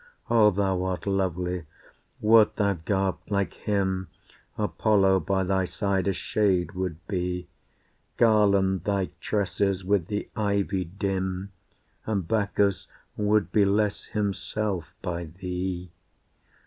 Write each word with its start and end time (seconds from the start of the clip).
O 0.31 0.49
thou 0.49 0.81
art 0.85 1.05
lovely! 1.05 1.65
wert 2.21 2.55
thou 2.55 2.73
garbed 2.73 3.29
like 3.29 3.53
him, 3.53 4.07
Apollo 4.57 5.19
by 5.19 5.43
thy 5.43 5.65
side 5.65 6.07
a 6.07 6.11
shade 6.11 6.71
would 6.71 6.97
be. 7.07 7.47
Garland 8.17 8.85
thy 8.85 9.11
tresses 9.19 9.85
with 9.85 10.07
the 10.07 10.27
ivy 10.35 10.85
dim 10.85 11.51
And 12.07 12.27
Bacchus 12.27 12.87
would 13.15 13.51
be 13.51 13.63
less 13.63 14.05
himself, 14.05 14.91
by 15.03 15.25
thee. 15.25 15.91